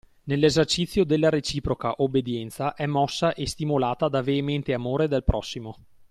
Nell'esercizio 0.23 1.03
della 1.03 1.29
reciproca 1.29 1.93
obbedienza 1.97 2.73
è 2.73 2.87
mossa 2.87 3.35
e 3.35 3.45
stimolata 3.45 4.07
da 4.09 4.23
veemente 4.23 4.73
amore 4.73 5.07
del 5.07 5.23
prossimo 5.23 5.77